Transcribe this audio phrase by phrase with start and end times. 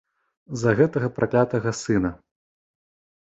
[0.59, 2.11] З-за гэтага праклятага сына.